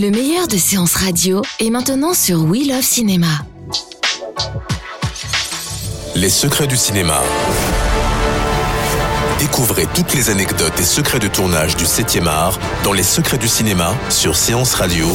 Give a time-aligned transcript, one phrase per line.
[0.00, 3.26] Le meilleur de séances radio est maintenant sur We Love Cinéma.
[6.14, 7.20] Les secrets du cinéma.
[9.38, 13.46] Découvrez toutes les anecdotes et secrets de tournage du 7e art dans Les secrets du
[13.46, 15.06] cinéma sur Séance Radio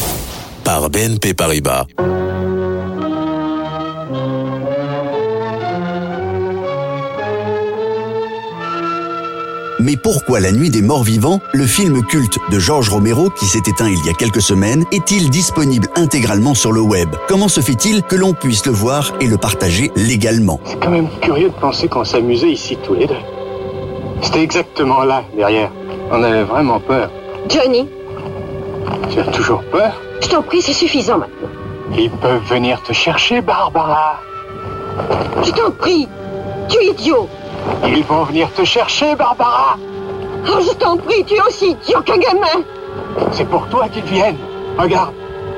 [0.64, 1.88] par BNP Paribas.
[9.86, 13.62] Mais pourquoi La Nuit des Morts Vivants, le film culte de Georges Romero qui s'est
[13.68, 17.10] éteint il y a quelques semaines, est-il disponible intégralement sur le web?
[17.28, 20.60] Comment se fait-il que l'on puisse le voir et le partager légalement?
[20.66, 23.14] C'est quand même curieux de penser qu'on s'amusait ici tous les deux.
[24.24, 25.72] C'était exactement là, derrière.
[26.10, 27.12] On avait vraiment peur.
[27.48, 27.88] Johnny,
[29.12, 30.02] Tu as toujours peur?
[30.20, 31.50] Je t'en prie, c'est suffisant maintenant.
[31.96, 34.20] Ils peuvent venir te chercher, Barbara.
[35.44, 36.08] Je t'en prie,
[36.70, 37.28] tu es idiot.
[37.88, 39.78] Ils vont venir te chercher, Barbara.
[40.48, 42.64] Oh, je t'en prie, tu es aussi idiot qu'un gamin.
[43.32, 44.38] C'est pour toi qu'ils viennent.
[44.78, 45.14] Regarde,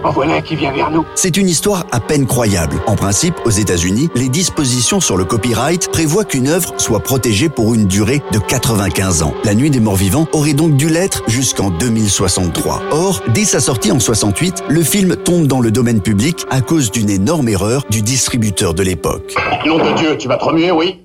[0.08, 1.05] en voilà un qui vient vers nous.
[1.16, 2.77] C'est une histoire à peine croyable.
[2.88, 7.73] En principe, aux États-Unis, les dispositions sur le copyright prévoient qu'une œuvre soit protégée pour
[7.73, 9.33] une durée de 95 ans.
[9.44, 12.81] La Nuit des Morts Vivants aurait donc dû l'être jusqu'en 2063.
[12.91, 16.89] Or, dès sa sortie en 68, le film tombe dans le domaine public à cause
[16.89, 19.35] d'une énorme erreur du distributeur de l'époque.
[19.66, 21.02] Nom de Dieu, tu vas te remuer, oui?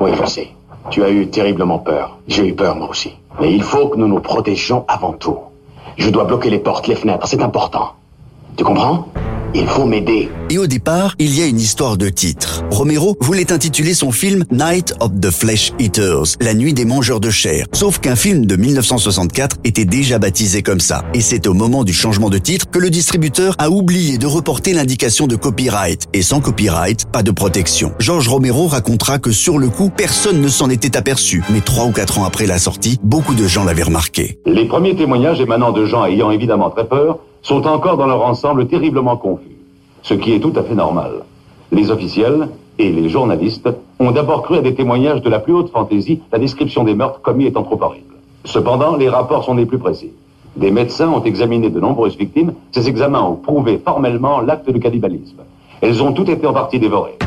[0.00, 0.48] Oui, je sais.
[0.90, 2.18] Tu as eu terriblement peur.
[2.28, 3.12] J'ai eu peur, moi aussi.
[3.40, 5.38] Mais il faut que nous nous protégions avant tout.
[5.96, 7.92] Je dois bloquer les portes, les fenêtres, c'est important.
[8.56, 9.08] Tu comprends?
[9.54, 10.30] Il faut m'aider.
[10.48, 12.64] Et au départ, il y a une histoire de titre.
[12.70, 17.28] Romero voulait intituler son film Night of the Flesh Eaters, la nuit des mangeurs de
[17.28, 17.66] chair.
[17.72, 21.04] Sauf qu'un film de 1964 était déjà baptisé comme ça.
[21.12, 24.72] Et c'est au moment du changement de titre que le distributeur a oublié de reporter
[24.72, 26.06] l'indication de copyright.
[26.14, 27.92] Et sans copyright, pas de protection.
[27.98, 31.42] George Romero racontera que sur le coup, personne ne s'en était aperçu.
[31.50, 34.38] Mais trois ou quatre ans après la sortie, beaucoup de gens l'avaient remarqué.
[34.46, 38.66] Les premiers témoignages émanant de gens ayant évidemment très peur sont encore dans leur ensemble
[38.66, 39.58] terriblement confus,
[40.02, 41.24] ce qui est tout à fait normal.
[41.70, 42.48] Les officiels
[42.78, 46.38] et les journalistes ont d'abord cru à des témoignages de la plus haute fantaisie, la
[46.38, 48.14] description des meurtres commis étant trop horrible.
[48.44, 50.12] Cependant, les rapports sont des plus précis.
[50.56, 55.42] Des médecins ont examiné de nombreuses victimes, ces examens ont prouvé formellement l'acte de cannibalisme.
[55.80, 57.18] Elles ont toutes été en partie dévorées.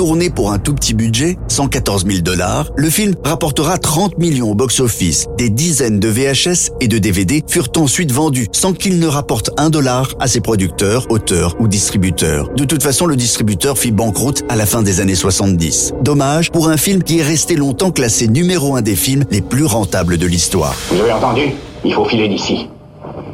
[0.00, 4.54] Tourné pour un tout petit budget, 114 000 dollars, le film rapportera 30 millions au
[4.54, 5.26] box-office.
[5.36, 9.68] Des dizaines de VHS et de DVD furent ensuite vendus sans qu'il ne rapporte un
[9.68, 12.48] dollar à ses producteurs, auteurs ou distributeurs.
[12.56, 15.92] De toute façon, le distributeur fit banqueroute à la fin des années 70.
[16.00, 19.66] Dommage pour un film qui est resté longtemps classé numéro un des films les plus
[19.66, 20.74] rentables de l'histoire.
[20.90, 21.42] Vous avez entendu?
[21.84, 22.70] Il faut filer d'ici.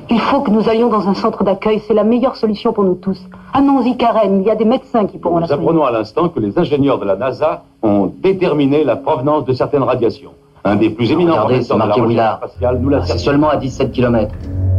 [0.08, 2.94] Il faut que nous allions dans un centre d'accueil, c'est la meilleure solution pour nous
[2.94, 3.18] tous.
[3.52, 6.38] Allons-y, Karen, il y a des médecins qui pourront la Nous apprenons à l'instant que
[6.38, 10.30] les ingénieurs de la NASA ont déterminé la provenance de certaines radiations.
[10.64, 12.40] Un des plus éminents Regardez, c'est marqué Willard.
[12.80, 14.32] nous C'est seulement à 17 km.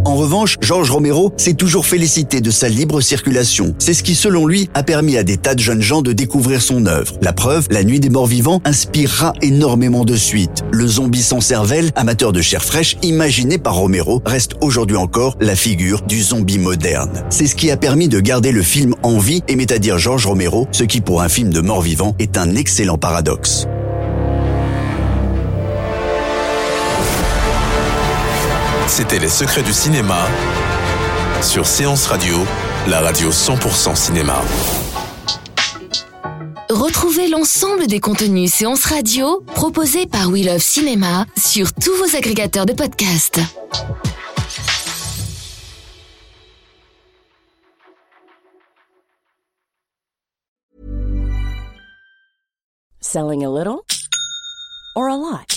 [0.07, 3.75] En revanche, George Romero s'est toujours félicité de sa libre circulation.
[3.77, 6.61] C'est ce qui, selon lui, a permis à des tas de jeunes gens de découvrir
[6.61, 7.15] son œuvre.
[7.21, 10.63] La preuve, La Nuit des Morts Vivants inspirera énormément de suites.
[10.71, 15.57] Le zombie sans cervelle, amateur de chair fraîche, imaginé par Romero, reste aujourd'hui encore la
[15.57, 17.25] figure du zombie moderne.
[17.29, 20.25] C'est ce qui a permis de garder le film en vie, aimait à dire George
[20.25, 23.67] Romero, ce qui pour un film de mort vivant est un excellent paradoxe.
[28.87, 30.25] C'était Les secrets du cinéma
[31.41, 32.37] sur Séance Radio,
[32.87, 34.41] la radio 100% cinéma.
[36.69, 42.65] Retrouvez l'ensemble des contenus séances radio proposés par We Love Cinéma sur tous vos agrégateurs
[42.65, 43.39] de podcasts.
[53.01, 53.83] Selling a little
[54.95, 55.56] or a lot?